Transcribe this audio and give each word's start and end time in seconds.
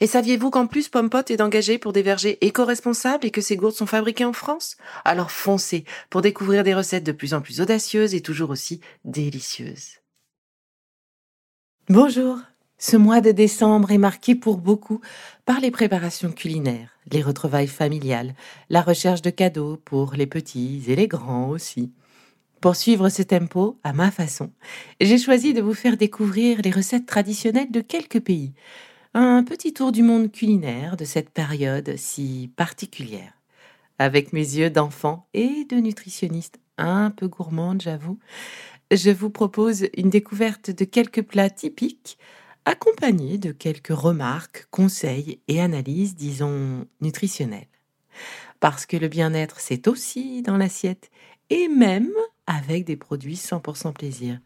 Et 0.00 0.06
saviez-vous 0.06 0.50
qu'en 0.50 0.66
plus 0.66 0.88
Pompot 0.88 1.24
est 1.28 1.40
engagé 1.40 1.78
pour 1.78 1.92
des 1.92 2.02
vergers 2.02 2.38
éco-responsables 2.40 3.26
et 3.26 3.30
que 3.30 3.40
ces 3.40 3.56
gourdes 3.56 3.74
sont 3.74 3.86
fabriquées 3.86 4.24
en 4.24 4.32
France? 4.32 4.76
Alors 5.04 5.30
foncez 5.30 5.84
pour 6.10 6.22
découvrir 6.22 6.64
des 6.64 6.74
recettes 6.74 7.04
de 7.04 7.12
plus 7.12 7.34
en 7.34 7.40
plus 7.40 7.60
audacieuses 7.60 8.14
et 8.14 8.20
toujours 8.20 8.50
aussi 8.50 8.80
délicieuses. 9.04 9.98
Bonjour 11.88 12.38
ce 12.80 12.96
mois 12.96 13.20
de 13.20 13.32
décembre 13.32 13.90
est 13.90 13.98
marqué 13.98 14.36
pour 14.36 14.56
beaucoup 14.56 15.00
par 15.44 15.58
les 15.58 15.72
préparations 15.72 16.30
culinaires, 16.30 16.90
les 17.10 17.22
retrouvailles 17.22 17.66
familiales, 17.66 18.34
la 18.70 18.82
recherche 18.82 19.20
de 19.20 19.30
cadeaux 19.30 19.78
pour 19.84 20.14
les 20.14 20.28
petits 20.28 20.84
et 20.86 20.94
les 20.94 21.08
grands 21.08 21.48
aussi. 21.48 21.92
Pour 22.60 22.76
suivre 22.76 23.08
ce 23.08 23.22
tempo, 23.22 23.80
à 23.82 23.92
ma 23.92 24.12
façon, 24.12 24.52
j'ai 25.00 25.18
choisi 25.18 25.54
de 25.54 25.60
vous 25.60 25.74
faire 25.74 25.96
découvrir 25.96 26.60
les 26.62 26.70
recettes 26.70 27.06
traditionnelles 27.06 27.72
de 27.72 27.80
quelques 27.80 28.20
pays, 28.20 28.52
un 29.20 29.42
petit 29.42 29.72
tour 29.72 29.90
du 29.90 30.04
monde 30.04 30.30
culinaire 30.30 30.96
de 30.96 31.04
cette 31.04 31.30
période 31.30 31.96
si 31.96 32.52
particulière. 32.54 33.32
Avec 33.98 34.32
mes 34.32 34.38
yeux 34.38 34.70
d'enfant 34.70 35.26
et 35.34 35.64
de 35.64 35.74
nutritionniste 35.74 36.60
un 36.76 37.10
peu 37.10 37.26
gourmande, 37.26 37.82
j'avoue, 37.82 38.20
je 38.92 39.10
vous 39.10 39.30
propose 39.30 39.88
une 39.96 40.08
découverte 40.08 40.70
de 40.70 40.84
quelques 40.84 41.22
plats 41.22 41.50
typiques, 41.50 42.16
accompagnés 42.64 43.38
de 43.38 43.50
quelques 43.50 43.88
remarques, 43.88 44.68
conseils 44.70 45.40
et 45.48 45.60
analyses, 45.60 46.14
disons, 46.14 46.86
nutritionnelles. 47.00 47.66
Parce 48.60 48.86
que 48.86 48.96
le 48.96 49.08
bien-être, 49.08 49.58
c'est 49.58 49.88
aussi 49.88 50.42
dans 50.42 50.56
l'assiette, 50.56 51.10
et 51.50 51.66
même 51.66 52.12
avec 52.46 52.84
des 52.84 52.96
produits 52.96 53.34
100% 53.34 53.94
plaisir. 53.94 54.38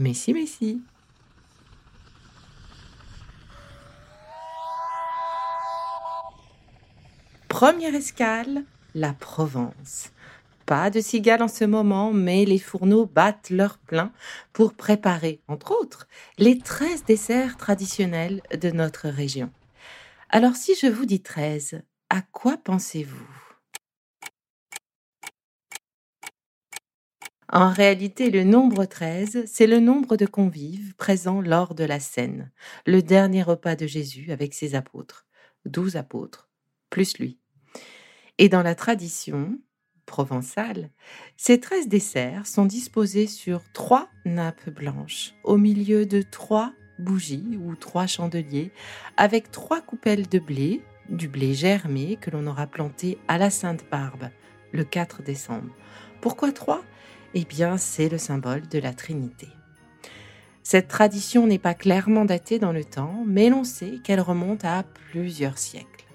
Mais 0.00 0.14
si, 0.14 0.34
mais 0.34 0.46
si. 0.46 0.80
Première 7.58 7.94
escale, 7.94 8.64
la 8.94 9.14
Provence. 9.14 10.10
Pas 10.66 10.90
de 10.90 11.00
cigales 11.00 11.42
en 11.42 11.48
ce 11.48 11.64
moment, 11.64 12.12
mais 12.12 12.44
les 12.44 12.58
fourneaux 12.58 13.06
battent 13.06 13.48
leur 13.48 13.78
plein 13.78 14.12
pour 14.52 14.74
préparer, 14.74 15.40
entre 15.48 15.70
autres, 15.72 16.06
les 16.36 16.58
13 16.58 17.06
desserts 17.06 17.56
traditionnels 17.56 18.42
de 18.60 18.70
notre 18.70 19.08
région. 19.08 19.50
Alors 20.28 20.54
si 20.54 20.74
je 20.74 20.86
vous 20.86 21.06
dis 21.06 21.22
13, 21.22 21.80
à 22.10 22.20
quoi 22.20 22.58
pensez-vous? 22.58 23.26
En 27.50 27.70
réalité, 27.70 28.30
le 28.30 28.44
nombre 28.44 28.84
13, 28.84 29.44
c'est 29.46 29.66
le 29.66 29.80
nombre 29.80 30.18
de 30.18 30.26
convives 30.26 30.94
présents 30.96 31.40
lors 31.40 31.74
de 31.74 31.84
la 31.84 32.00
scène, 32.00 32.52
le 32.84 33.00
dernier 33.00 33.42
repas 33.42 33.76
de 33.76 33.86
Jésus 33.86 34.30
avec 34.30 34.52
ses 34.52 34.74
apôtres, 34.74 35.24
douze 35.64 35.96
apôtres, 35.96 36.50
plus 36.90 37.16
lui. 37.16 37.38
Et 38.38 38.48
dans 38.48 38.62
la 38.62 38.74
tradition 38.74 39.58
provençale, 40.04 40.90
ces 41.36 41.58
treize 41.58 41.88
desserts 41.88 42.46
sont 42.46 42.66
disposés 42.66 43.26
sur 43.26 43.62
trois 43.72 44.08
nappes 44.24 44.68
blanches, 44.70 45.34
au 45.42 45.56
milieu 45.56 46.06
de 46.06 46.22
trois 46.22 46.72
bougies 46.98 47.58
ou 47.62 47.74
trois 47.76 48.06
chandeliers, 48.06 48.72
avec 49.16 49.50
trois 49.50 49.80
coupelles 49.80 50.28
de 50.28 50.38
blé, 50.38 50.82
du 51.08 51.28
blé 51.28 51.54
germé 51.54 52.18
que 52.20 52.30
l'on 52.30 52.46
aura 52.46 52.66
planté 52.66 53.18
à 53.26 53.38
la 53.38 53.50
Sainte 53.50 53.84
Barbe 53.90 54.30
le 54.72 54.84
4 54.84 55.22
décembre. 55.22 55.74
Pourquoi 56.20 56.52
trois? 56.52 56.82
Eh 57.34 57.44
bien, 57.44 57.78
c'est 57.78 58.08
le 58.08 58.18
symbole 58.18 58.68
de 58.68 58.78
la 58.78 58.92
Trinité. 58.92 59.48
Cette 60.62 60.88
tradition 60.88 61.46
n'est 61.46 61.58
pas 61.58 61.74
clairement 61.74 62.24
datée 62.24 62.58
dans 62.58 62.72
le 62.72 62.84
temps, 62.84 63.22
mais 63.26 63.50
l'on 63.50 63.64
sait 63.64 63.98
qu'elle 64.02 64.20
remonte 64.20 64.64
à 64.64 64.82
plusieurs 65.10 65.58
siècles. 65.58 66.05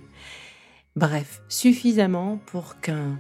Bref, 0.98 1.42
suffisamment 1.48 2.38
pour 2.48 2.82
qu'un 2.82 3.18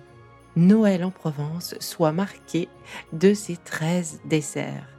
Noël 0.58 1.06
en 1.06 1.12
Provence 1.12 1.74
soit 1.80 2.12
marqué 2.12 2.68
de 3.14 3.34
ces 3.34 3.56
13 3.56 4.22
desserts. 4.26 4.90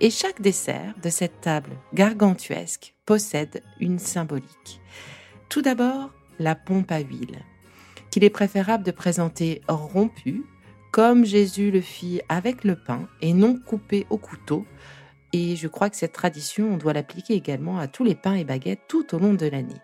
Et 0.00 0.10
chaque 0.10 0.40
dessert 0.40 0.94
de 1.02 1.08
cette 1.08 1.40
table 1.40 1.70
gargantuesque 1.94 2.94
possède 3.06 3.62
une 3.78 4.00
symbolique. 4.00 4.80
Tout 5.48 5.62
d'abord, 5.62 6.10
la 6.40 6.56
pompe 6.56 6.90
à 6.90 6.98
huile, 6.98 7.44
qu'il 8.10 8.24
est 8.24 8.30
préférable 8.30 8.82
de 8.82 8.90
présenter 8.90 9.62
rompue, 9.68 10.44
comme 10.90 11.24
Jésus 11.24 11.70
le 11.70 11.80
fit 11.80 12.20
avec 12.28 12.64
le 12.64 12.74
pain, 12.74 13.08
et 13.20 13.34
non 13.34 13.56
coupé 13.56 14.04
au 14.10 14.18
couteau. 14.18 14.66
Et 15.32 15.54
je 15.54 15.68
crois 15.68 15.90
que 15.90 15.96
cette 15.96 16.12
tradition, 16.12 16.74
on 16.74 16.76
doit 16.76 16.92
l'appliquer 16.92 17.34
également 17.34 17.78
à 17.78 17.86
tous 17.86 18.02
les 18.02 18.14
pains 18.16 18.34
et 18.34 18.44
baguettes 18.44 18.88
tout 18.88 19.14
au 19.14 19.18
long 19.20 19.34
de 19.34 19.46
l'année. 19.46 19.80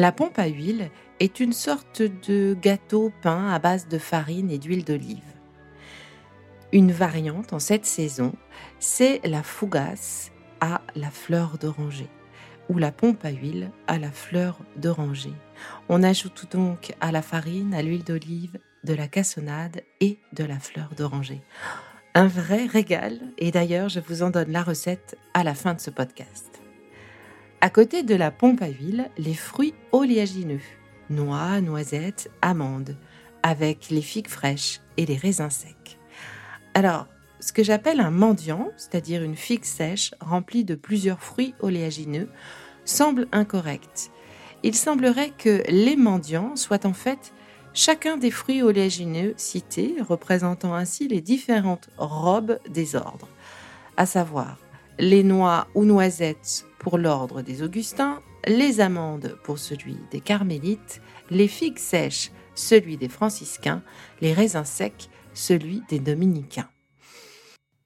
La 0.00 0.12
pompe 0.12 0.38
à 0.38 0.46
huile 0.46 0.90
est 1.18 1.40
une 1.40 1.52
sorte 1.52 2.00
de 2.00 2.56
gâteau 2.58 3.12
peint 3.20 3.52
à 3.52 3.58
base 3.58 3.86
de 3.86 3.98
farine 3.98 4.50
et 4.50 4.56
d'huile 4.56 4.82
d'olive. 4.82 5.34
Une 6.72 6.90
variante 6.90 7.52
en 7.52 7.58
cette 7.58 7.84
saison, 7.84 8.32
c'est 8.78 9.20
la 9.24 9.42
fougasse 9.42 10.32
à 10.62 10.80
la 10.94 11.10
fleur 11.10 11.58
d'oranger 11.58 12.08
ou 12.70 12.78
la 12.78 12.92
pompe 12.92 13.22
à 13.26 13.28
huile 13.28 13.72
à 13.88 13.98
la 13.98 14.10
fleur 14.10 14.60
d'oranger. 14.76 15.34
On 15.90 16.02
ajoute 16.02 16.50
donc 16.50 16.94
à 17.02 17.12
la 17.12 17.20
farine, 17.20 17.74
à 17.74 17.82
l'huile 17.82 18.04
d'olive, 18.04 18.58
de 18.84 18.94
la 18.94 19.06
cassonade 19.06 19.82
et 20.00 20.18
de 20.32 20.44
la 20.44 20.58
fleur 20.58 20.94
d'oranger. 20.96 21.42
Un 22.14 22.26
vrai 22.26 22.64
régal 22.64 23.20
et 23.36 23.50
d'ailleurs 23.50 23.90
je 23.90 24.00
vous 24.00 24.22
en 24.22 24.30
donne 24.30 24.50
la 24.50 24.62
recette 24.62 25.18
à 25.34 25.44
la 25.44 25.54
fin 25.54 25.74
de 25.74 25.80
ce 25.80 25.90
podcast. 25.90 26.59
À 27.62 27.68
côté 27.68 28.02
de 28.02 28.14
la 28.14 28.30
pompe 28.30 28.62
à 28.62 28.68
huile, 28.68 29.10
les 29.18 29.34
fruits 29.34 29.74
oléagineux 29.92 30.60
noix, 31.10 31.60
noisettes, 31.60 32.30
amandes, 32.40 32.96
avec 33.42 33.90
les 33.90 34.00
figues 34.00 34.28
fraîches 34.28 34.80
et 34.96 35.04
les 35.04 35.16
raisins 35.16 35.50
secs. 35.50 35.98
Alors, 36.74 37.06
ce 37.40 37.52
que 37.52 37.62
j'appelle 37.62 38.00
un 38.00 38.10
mendiant, 38.10 38.70
c'est-à-dire 38.76 39.22
une 39.22 39.36
figue 39.36 39.64
sèche 39.64 40.14
remplie 40.20 40.64
de 40.64 40.74
plusieurs 40.74 41.20
fruits 41.20 41.54
oléagineux, 41.60 42.28
semble 42.84 43.28
incorrect. 43.32 44.10
Il 44.62 44.74
semblerait 44.74 45.32
que 45.36 45.62
les 45.68 45.96
mendiants 45.96 46.54
soient 46.56 46.86
en 46.86 46.92
fait 46.92 47.32
chacun 47.72 48.16
des 48.16 48.30
fruits 48.30 48.62
oléagineux 48.62 49.34
cités, 49.36 49.96
représentant 50.00 50.74
ainsi 50.74 51.08
les 51.08 51.20
différentes 51.20 51.88
robes 51.98 52.58
des 52.68 52.94
ordres, 52.94 53.28
à 53.96 54.06
savoir 54.06 54.58
les 55.00 55.24
noix 55.24 55.66
ou 55.74 55.84
noisettes 55.84 56.66
pour 56.78 56.98
l'ordre 56.98 57.40
des 57.40 57.62
Augustins, 57.62 58.20
les 58.46 58.80
amandes 58.80 59.38
pour 59.42 59.58
celui 59.58 59.96
des 60.10 60.20
carmélites, 60.20 61.00
les 61.30 61.48
figues 61.48 61.78
sèches 61.78 62.30
celui 62.54 62.98
des 62.98 63.08
franciscains, 63.08 63.82
les 64.20 64.34
raisins 64.34 64.64
secs 64.64 65.08
celui 65.32 65.82
des 65.88 65.98
dominicains. 65.98 66.68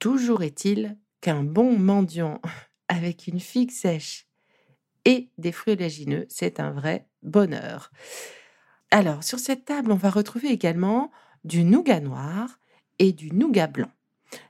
Toujours 0.01 0.43
est-il 0.43 0.99
qu'un 1.21 1.45
bon 1.45 1.79
mendiant 1.79 2.41
avec 2.89 3.29
une 3.29 3.41
figue 3.41 3.71
sèche 3.71 4.27
et 5.05 5.31
des 5.39 5.53
fruits 5.53 5.75
oléagineux, 5.75 6.27
c'est 6.29 6.59
un 6.59 6.71
vrai 6.71 7.07
bonheur. 7.23 7.93
Alors, 8.91 9.23
sur 9.23 9.39
cette 9.39 9.67
table, 9.67 9.93
on 9.93 9.97
va 9.97 10.11
retrouver 10.11 10.49
également 10.49 11.11
du 11.45 11.63
nougat 11.63 12.01
noir 12.01 12.59
et 12.99 13.13
du 13.13 13.31
nougat 13.31 13.67
blanc. 13.67 13.91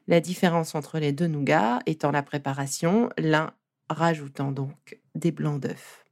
La 0.07 0.21
différence 0.21 0.75
entre 0.75 0.99
les 0.99 1.13
deux 1.13 1.27
nougats 1.27 1.81
étant 1.87 2.11
la 2.11 2.23
préparation, 2.23 3.11
l'un 3.19 3.53
rajoutant 3.89 4.53
donc 4.53 4.99
des 5.15 5.33
blancs 5.33 5.61
d'œufs. 5.61 6.05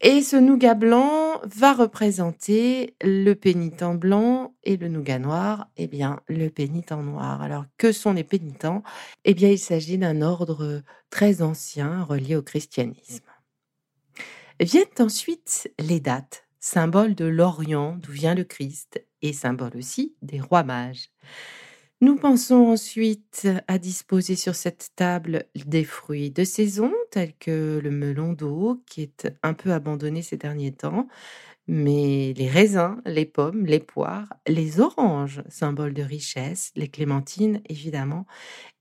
Et 0.00 0.22
ce 0.22 0.36
nougat 0.36 0.74
blanc 0.74 1.40
va 1.44 1.72
représenter 1.72 2.94
le 3.02 3.34
pénitent 3.34 3.96
blanc 3.96 4.54
et 4.62 4.76
le 4.76 4.86
nougat 4.86 5.18
noir, 5.18 5.68
eh 5.76 5.88
bien, 5.88 6.20
le 6.28 6.48
pénitent 6.50 6.92
noir. 6.92 7.42
Alors, 7.42 7.64
que 7.78 7.90
sont 7.90 8.12
les 8.12 8.22
pénitents? 8.22 8.84
Eh 9.24 9.34
bien, 9.34 9.48
il 9.48 9.58
s'agit 9.58 9.98
d'un 9.98 10.22
ordre 10.22 10.82
très 11.10 11.42
ancien 11.42 12.04
relié 12.04 12.36
au 12.36 12.42
christianisme. 12.42 13.24
Viennent 14.60 14.86
ensuite 15.00 15.72
les 15.80 15.98
dates, 15.98 16.46
symbole 16.60 17.16
de 17.16 17.24
l'Orient 17.24 17.96
d'où 17.96 18.12
vient 18.12 18.36
le 18.36 18.44
Christ 18.44 19.04
et 19.22 19.32
symbole 19.32 19.76
aussi 19.76 20.14
des 20.22 20.40
rois 20.40 20.62
mages. 20.62 21.10
Nous 22.00 22.14
pensons 22.14 22.68
ensuite 22.68 23.48
à 23.66 23.76
disposer 23.76 24.36
sur 24.36 24.54
cette 24.54 24.90
table 24.94 25.46
des 25.66 25.82
fruits 25.82 26.30
de 26.30 26.44
saison, 26.44 26.92
tels 27.10 27.34
que 27.34 27.80
le 27.82 27.90
melon 27.90 28.34
d'eau, 28.34 28.80
qui 28.86 29.02
est 29.02 29.28
un 29.42 29.52
peu 29.52 29.72
abandonné 29.72 30.22
ces 30.22 30.36
derniers 30.36 30.70
temps, 30.70 31.08
mais 31.66 32.34
les 32.36 32.48
raisins, 32.48 33.02
les 33.04 33.26
pommes, 33.26 33.66
les 33.66 33.80
poires, 33.80 34.32
les 34.46 34.78
oranges, 34.78 35.42
symbole 35.48 35.92
de 35.92 36.04
richesse, 36.04 36.70
les 36.76 36.86
clémentines 36.86 37.60
évidemment, 37.68 38.26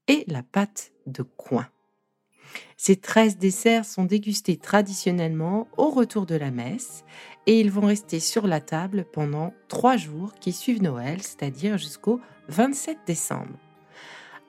et 0.08 0.24
la 0.28 0.44
pâte 0.44 0.92
de 1.08 1.24
coin. 1.24 1.68
Ces 2.78 2.98
13 2.98 3.38
desserts 3.38 3.86
sont 3.86 4.06
dégustés 4.06 4.58
traditionnellement 4.58 5.68
au 5.76 5.90
retour 5.90 6.28
de 6.28 6.36
la 6.36 6.52
messe 6.52 7.04
et 7.48 7.60
ils 7.60 7.72
vont 7.72 7.88
rester 7.88 8.20
sur 8.20 8.46
la 8.46 8.62
table 8.62 9.06
pendant 9.12 9.54
trois 9.68 9.98
jours 9.98 10.36
qui 10.40 10.54
suivent 10.54 10.84
Noël, 10.84 11.24
c'est-à-dire 11.24 11.80
jusqu'au 11.80 12.22
27 12.50 13.00
décembre. 13.06 13.58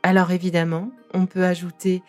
Alors 0.02 0.30
évidemment, 0.30 0.90
on 1.14 1.26
peut 1.26 1.44
ajouter 1.44 2.02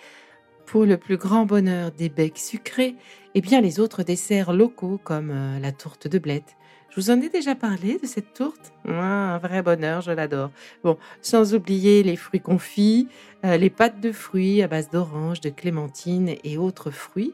pour 0.66 0.86
le 0.86 0.98
plus 0.98 1.18
grand 1.18 1.46
bonheur 1.46 1.92
des 1.92 2.10
becs 2.10 2.38
sucrés 2.38 2.96
et 3.34 3.42
bien 3.42 3.62
les 3.62 3.80
autres 3.80 4.04
desserts 4.04 4.54
locaux 4.54 5.00
comme 5.04 5.32
euh, 5.32 5.60
la 5.60 5.72
tourte 5.72 6.08
de 6.08 6.20
blette, 6.20 6.56
je 6.90 6.96
vous 6.96 7.12
en 7.12 7.22
ai 7.22 7.30
déjà 7.30 7.54
parlé 7.54 8.00
de 8.00 8.08
cette 8.08 8.34
tourte? 8.34 8.74
Un 8.86 9.38
vrai 9.38 9.62
bonheur, 9.62 10.02
je 10.02 10.12
l'adore. 10.12 10.50
Bon, 10.84 10.98
sans 11.22 11.54
oublier 11.54 12.02
les 12.02 12.16
fruits 12.16 12.40
confits, 12.40 13.08
euh, 13.46 13.58
les 13.58 13.70
pâtes 13.70 14.00
de 14.00 14.12
fruits 14.12 14.64
à 14.64 14.68
base 14.68 14.90
d'orange, 14.90 15.40
de 15.40 15.50
clémentine 15.50 16.36
et 16.44 16.58
autres 16.58 16.90
fruits. 16.90 17.34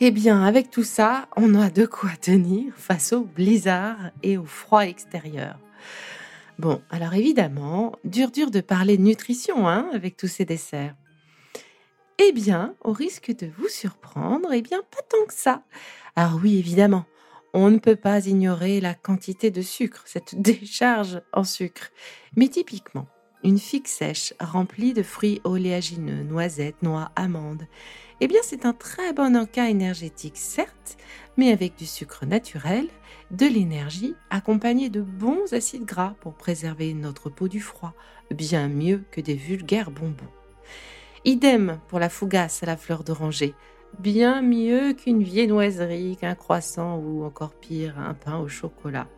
Eh 0.00 0.12
bien, 0.12 0.44
avec 0.44 0.70
tout 0.70 0.84
ça, 0.84 1.26
on 1.36 1.56
a 1.56 1.70
de 1.70 1.86
quoi 1.86 2.10
tenir 2.20 2.72
face 2.76 3.12
au 3.12 3.24
blizzard 3.24 4.12
et 4.22 4.38
au 4.38 4.44
froid 4.44 4.86
extérieur. 4.86 5.58
Bon, 6.58 6.82
alors 6.90 7.14
évidemment, 7.14 7.94
dur 8.02 8.32
dur 8.32 8.50
de 8.50 8.60
parler 8.60 8.98
nutrition 8.98 9.68
hein, 9.68 9.88
avec 9.92 10.16
tous 10.16 10.26
ces 10.26 10.44
desserts. 10.44 10.96
Eh 12.18 12.32
bien, 12.32 12.74
au 12.82 12.92
risque 12.92 13.30
de 13.36 13.48
vous 13.58 13.68
surprendre, 13.68 14.52
eh 14.52 14.60
bien, 14.60 14.80
pas 14.90 15.02
tant 15.08 15.24
que 15.24 15.34
ça. 15.34 15.62
Alors 16.16 16.40
oui, 16.42 16.58
évidemment, 16.58 17.04
on 17.54 17.70
ne 17.70 17.78
peut 17.78 17.94
pas 17.94 18.26
ignorer 18.26 18.80
la 18.80 18.94
quantité 18.94 19.52
de 19.52 19.62
sucre, 19.62 20.02
cette 20.04 20.34
décharge 20.42 21.22
en 21.32 21.44
sucre. 21.44 21.90
Mais 22.36 22.48
typiquement, 22.48 23.06
une 23.44 23.58
figue 23.58 23.86
sèche 23.86 24.34
remplie 24.40 24.94
de 24.94 25.04
fruits 25.04 25.40
oléagineux, 25.44 26.24
noisettes, 26.24 26.82
noix, 26.82 27.12
amandes, 27.14 27.66
eh 28.20 28.26
bien 28.26 28.40
c'est 28.42 28.66
un 28.66 28.72
très 28.72 29.12
bon 29.12 29.36
encas 29.36 29.68
énergétique, 29.68 30.36
certes, 30.36 30.96
mais 31.36 31.52
avec 31.52 31.76
du 31.76 31.86
sucre 31.86 32.26
naturel, 32.26 32.88
de 33.30 33.46
l'énergie 33.46 34.14
accompagnée 34.30 34.88
de 34.88 35.02
bons 35.02 35.52
acides 35.52 35.84
gras 35.84 36.14
pour 36.20 36.34
préserver 36.34 36.94
notre 36.94 37.28
peau 37.28 37.48
du 37.48 37.60
froid, 37.60 37.94
bien 38.30 38.68
mieux 38.68 39.04
que 39.10 39.20
des 39.20 39.34
vulgaires 39.34 39.90
bonbons. 39.90 40.32
Idem 41.24 41.78
pour 41.88 41.98
la 41.98 42.08
fougasse 42.08 42.62
à 42.62 42.66
la 42.66 42.76
fleur 42.76 43.04
d'oranger, 43.04 43.54
bien 43.98 44.40
mieux 44.42 44.92
qu'une 44.94 45.22
viennoiserie, 45.22 46.16
qu'un 46.20 46.34
croissant 46.34 46.96
ou 46.96 47.24
encore 47.24 47.54
pire, 47.54 47.98
un 47.98 48.14
pain 48.14 48.38
au 48.38 48.48
chocolat. 48.48 49.08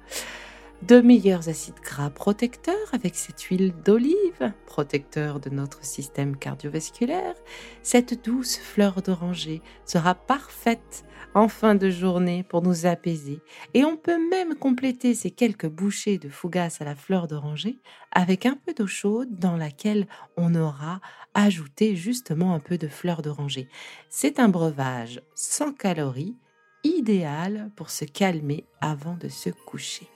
De 0.83 1.03
meilleurs 1.03 1.51
acides 1.51 1.79
gras 1.83 2.09
protecteurs 2.09 2.75
avec 2.95 3.15
cette 3.15 3.43
huile 3.43 3.75
d'olive, 3.85 4.55
protecteur 4.65 5.39
de 5.39 5.51
notre 5.51 5.85
système 5.85 6.37
cardiovasculaire. 6.37 7.35
Cette 7.83 8.25
douce 8.25 8.57
fleur 8.57 9.03
d'oranger 9.03 9.61
sera 9.85 10.15
parfaite 10.15 11.05
en 11.35 11.49
fin 11.49 11.75
de 11.75 11.91
journée 11.91 12.43
pour 12.43 12.63
nous 12.63 12.87
apaiser. 12.87 13.41
Et 13.75 13.85
on 13.85 13.99
peut 13.99 14.19
même 14.31 14.55
compléter 14.55 15.15
ces 15.15 15.31
quelques 15.31 15.69
bouchées 15.69 16.17
de 16.17 16.31
fougasse 16.31 16.81
à 16.81 16.87
la 16.87 16.97
fleur 16.97 17.29
d'oranger 17.29 17.79
avec 18.11 18.47
un 18.47 18.57
peu 18.57 18.73
d'eau 18.73 18.87
chaude 18.87 19.39
dans 19.39 19.59
laquelle 19.59 20.09
on 20.39 20.55
aura 20.55 21.03
ajouté 21.35 21.95
justement 21.95 22.55
un 22.55 22.59
peu 22.59 22.79
de 22.79 22.89
fleur 22.89 23.21
d'oranger. 23.21 23.69
C'est 24.09 24.41
un 24.41 24.49
breuvage 24.49 25.21
sans 25.35 25.73
calories, 25.73 26.37
idéal 26.85 27.71
pour 27.77 27.91
se 27.91 28.07
calmer 28.07 28.65
avant 28.81 29.17
de 29.17 29.29
se 29.29 29.51
coucher. 29.51 30.09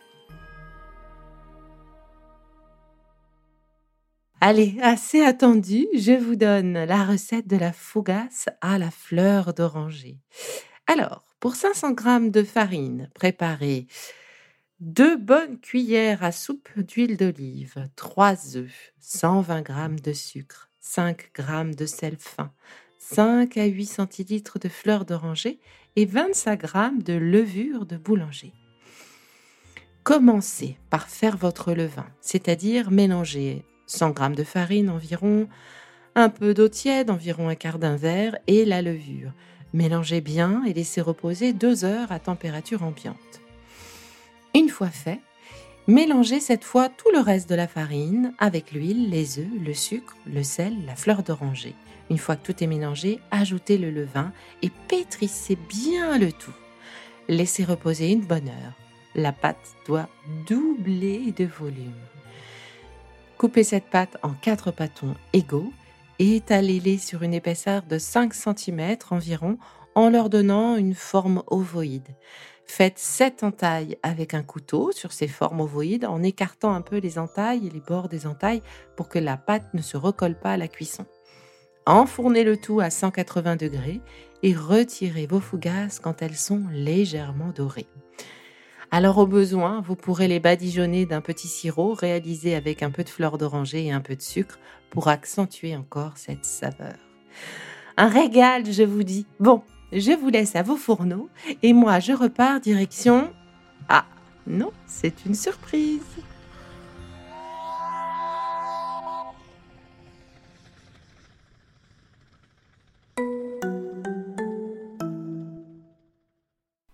Allez, 4.46 4.76
assez 4.82 5.22
attendu, 5.22 5.86
je 5.94 6.12
vous 6.12 6.36
donne 6.36 6.74
la 6.74 7.06
recette 7.06 7.46
de 7.46 7.56
la 7.56 7.72
fougasse 7.72 8.50
à 8.60 8.76
la 8.76 8.90
fleur 8.90 9.54
d'oranger. 9.54 10.18
Alors, 10.86 11.24
pour 11.40 11.54
500 11.54 11.94
g 11.96 12.28
de 12.28 12.42
farine, 12.42 13.08
préparez 13.14 13.86
deux 14.80 15.16
bonnes 15.16 15.58
cuillères 15.60 16.22
à 16.22 16.30
soupe 16.30 16.68
d'huile 16.76 17.16
d'olive, 17.16 17.88
3 17.96 18.58
œufs, 18.58 18.92
120 19.00 19.66
g 19.66 20.02
de 20.02 20.12
sucre, 20.12 20.68
5 20.78 21.30
g 21.38 21.74
de 21.74 21.86
sel 21.86 22.16
fin, 22.18 22.52
5 22.98 23.56
à 23.56 23.64
8 23.64 23.86
centilitres 23.86 24.58
de 24.58 24.68
fleur 24.68 25.06
d'oranger 25.06 25.58
et 25.96 26.04
25 26.04 26.66
g 26.66 26.78
de 27.02 27.14
levure 27.14 27.86
de 27.86 27.96
boulanger. 27.96 28.52
Commencez 30.02 30.76
par 30.90 31.08
faire 31.08 31.38
votre 31.38 31.72
levain, 31.72 32.10
c'est-à-dire 32.20 32.90
mélanger 32.90 33.64
100 33.86 34.14
g 34.16 34.34
de 34.36 34.44
farine 34.44 34.90
environ, 34.90 35.48
un 36.14 36.28
peu 36.28 36.54
d'eau 36.54 36.68
tiède, 36.68 37.10
environ 37.10 37.48
un 37.48 37.54
quart 37.54 37.78
d'un 37.78 37.96
verre, 37.96 38.38
et 38.46 38.64
la 38.64 38.82
levure. 38.82 39.32
Mélangez 39.72 40.20
bien 40.20 40.62
et 40.64 40.72
laissez 40.72 41.00
reposer 41.00 41.52
deux 41.52 41.84
heures 41.84 42.12
à 42.12 42.20
température 42.20 42.84
ambiante. 42.84 43.16
Une 44.54 44.68
fois 44.68 44.88
fait, 44.88 45.20
mélangez 45.88 46.38
cette 46.38 46.62
fois 46.62 46.88
tout 46.88 47.10
le 47.12 47.18
reste 47.18 47.50
de 47.50 47.56
la 47.56 47.66
farine 47.66 48.32
avec 48.38 48.70
l'huile, 48.70 49.10
les 49.10 49.40
œufs, 49.40 49.48
le 49.60 49.74
sucre, 49.74 50.16
le 50.32 50.44
sel, 50.44 50.74
la 50.86 50.94
fleur 50.94 51.24
d'oranger. 51.24 51.74
Une 52.08 52.18
fois 52.18 52.36
que 52.36 52.46
tout 52.46 52.62
est 52.62 52.68
mélangé, 52.68 53.18
ajoutez 53.32 53.78
le 53.78 53.90
levain 53.90 54.32
et 54.62 54.70
pétrissez 54.88 55.56
bien 55.68 56.18
le 56.18 56.30
tout. 56.30 56.54
Laissez 57.28 57.64
reposer 57.64 58.12
une 58.12 58.24
bonne 58.24 58.48
heure. 58.48 58.74
La 59.16 59.32
pâte 59.32 59.74
doit 59.86 60.08
doubler 60.46 61.32
de 61.32 61.46
volume. 61.46 61.92
Coupez 63.44 63.62
cette 63.62 63.90
pâte 63.90 64.16
en 64.22 64.30
quatre 64.30 64.70
pâtons 64.70 65.14
égaux 65.34 65.70
et 66.18 66.36
étalez-les 66.36 66.96
sur 66.96 67.22
une 67.24 67.34
épaisseur 67.34 67.82
de 67.82 67.98
5 67.98 68.32
cm 68.32 68.96
environ 69.10 69.58
en 69.94 70.08
leur 70.08 70.30
donnant 70.30 70.78
une 70.78 70.94
forme 70.94 71.42
ovoïde. 71.48 72.08
Faites 72.64 72.98
7 72.98 73.44
entailles 73.44 73.98
avec 74.02 74.32
un 74.32 74.42
couteau 74.42 74.92
sur 74.92 75.12
ces 75.12 75.28
formes 75.28 75.60
ovoïdes 75.60 76.06
en 76.06 76.22
écartant 76.22 76.72
un 76.72 76.80
peu 76.80 76.96
les 76.96 77.18
entailles 77.18 77.66
et 77.66 77.70
les 77.70 77.82
bords 77.86 78.08
des 78.08 78.26
entailles 78.26 78.62
pour 78.96 79.10
que 79.10 79.18
la 79.18 79.36
pâte 79.36 79.74
ne 79.74 79.82
se 79.82 79.98
recolle 79.98 80.38
pas 80.38 80.52
à 80.52 80.56
la 80.56 80.66
cuisson. 80.66 81.04
Enfournez 81.84 82.44
le 82.44 82.56
tout 82.56 82.80
à 82.80 82.88
180 82.88 83.56
degrés 83.56 84.00
et 84.42 84.54
retirez 84.54 85.26
vos 85.26 85.40
fougasses 85.40 85.98
quand 85.98 86.22
elles 86.22 86.36
sont 86.36 86.62
légèrement 86.72 87.52
dorées. 87.54 87.88
Alors 88.96 89.18
au 89.18 89.26
besoin, 89.26 89.80
vous 89.80 89.96
pourrez 89.96 90.28
les 90.28 90.38
badigeonner 90.38 91.04
d'un 91.04 91.20
petit 91.20 91.48
sirop 91.48 91.94
réalisé 91.94 92.54
avec 92.54 92.80
un 92.80 92.92
peu 92.92 93.02
de 93.02 93.08
fleur 93.08 93.38
d'oranger 93.38 93.86
et 93.86 93.90
un 93.90 94.00
peu 94.00 94.14
de 94.14 94.22
sucre 94.22 94.60
pour 94.90 95.08
accentuer 95.08 95.74
encore 95.74 96.12
cette 96.14 96.44
saveur. 96.44 96.94
Un 97.96 98.06
régal, 98.06 98.72
je 98.72 98.84
vous 98.84 99.02
dis. 99.02 99.26
Bon, 99.40 99.64
je 99.90 100.12
vous 100.12 100.28
laisse 100.28 100.54
à 100.54 100.62
vos 100.62 100.76
fourneaux 100.76 101.28
et 101.64 101.72
moi 101.72 101.98
je 101.98 102.12
repars 102.12 102.60
direction... 102.60 103.32
Ah, 103.88 104.04
non, 104.46 104.70
c'est 104.86 105.26
une 105.26 105.34
surprise. 105.34 105.98